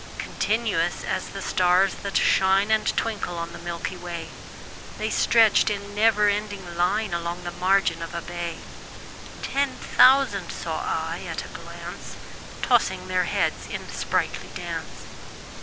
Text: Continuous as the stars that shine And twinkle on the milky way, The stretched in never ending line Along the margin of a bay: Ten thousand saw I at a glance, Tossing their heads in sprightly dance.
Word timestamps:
Continuous 0.17 1.03
as 1.03 1.27
the 1.27 1.43
stars 1.43 1.93
that 2.01 2.17
shine 2.17 2.71
And 2.71 2.87
twinkle 2.97 3.37
on 3.37 3.53
the 3.53 3.59
milky 3.59 3.95
way, 3.95 4.29
The 4.97 5.11
stretched 5.11 5.69
in 5.69 5.93
never 5.93 6.27
ending 6.27 6.75
line 6.75 7.13
Along 7.13 7.43
the 7.43 7.51
margin 7.51 8.01
of 8.01 8.15
a 8.15 8.21
bay: 8.23 8.57
Ten 9.43 9.75
thousand 9.75 10.51
saw 10.51 10.79
I 10.81 11.21
at 11.29 11.45
a 11.45 11.49
glance, 11.49 12.15
Tossing 12.63 13.09
their 13.09 13.25
heads 13.25 13.67
in 13.69 13.87
sprightly 13.93 14.49
dance. 14.55 15.05